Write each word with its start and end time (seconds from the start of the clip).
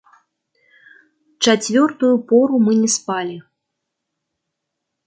Чацвёртую 1.45 2.11
пору 2.33 2.57
мы 2.65 2.73
не 2.81 2.89
спалі. 2.97 3.37